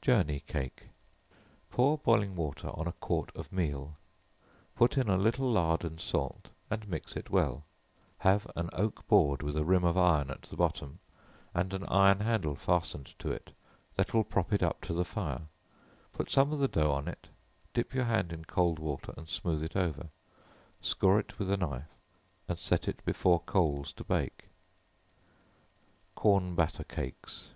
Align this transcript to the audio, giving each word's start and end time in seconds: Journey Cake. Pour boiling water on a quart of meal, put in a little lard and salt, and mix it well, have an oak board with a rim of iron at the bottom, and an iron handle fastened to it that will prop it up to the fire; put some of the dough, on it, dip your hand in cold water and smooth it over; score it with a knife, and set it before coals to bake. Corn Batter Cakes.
Journey 0.00 0.44
Cake. 0.46 0.90
Pour 1.68 1.98
boiling 1.98 2.36
water 2.36 2.68
on 2.72 2.86
a 2.86 2.92
quart 2.92 3.34
of 3.34 3.50
meal, 3.52 3.96
put 4.76 4.96
in 4.96 5.08
a 5.08 5.16
little 5.18 5.50
lard 5.50 5.84
and 5.84 6.00
salt, 6.00 6.50
and 6.70 6.86
mix 6.86 7.16
it 7.16 7.30
well, 7.30 7.64
have 8.18 8.46
an 8.54 8.70
oak 8.74 9.04
board 9.08 9.42
with 9.42 9.56
a 9.56 9.64
rim 9.64 9.82
of 9.82 9.98
iron 9.98 10.30
at 10.30 10.42
the 10.42 10.54
bottom, 10.56 11.00
and 11.52 11.74
an 11.74 11.82
iron 11.86 12.20
handle 12.20 12.54
fastened 12.54 13.12
to 13.18 13.32
it 13.32 13.50
that 13.96 14.14
will 14.14 14.22
prop 14.22 14.52
it 14.52 14.62
up 14.62 14.80
to 14.82 14.92
the 14.92 15.04
fire; 15.04 15.48
put 16.12 16.30
some 16.30 16.52
of 16.52 16.60
the 16.60 16.68
dough, 16.68 16.92
on 16.92 17.08
it, 17.08 17.26
dip 17.74 17.92
your 17.92 18.04
hand 18.04 18.32
in 18.32 18.44
cold 18.44 18.78
water 18.78 19.12
and 19.16 19.28
smooth 19.28 19.64
it 19.64 19.74
over; 19.74 20.10
score 20.80 21.18
it 21.18 21.40
with 21.40 21.50
a 21.50 21.56
knife, 21.56 21.92
and 22.48 22.56
set 22.60 22.86
it 22.86 23.04
before 23.04 23.40
coals 23.40 23.92
to 23.92 24.04
bake. 24.04 24.44
Corn 26.14 26.54
Batter 26.54 26.84
Cakes. 26.84 27.48